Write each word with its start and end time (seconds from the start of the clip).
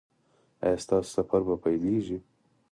ایا 0.63 0.77
ستاسو 0.83 1.09
سفر 1.15 1.41
به 1.47 1.55
پیلیږي؟ 1.63 2.17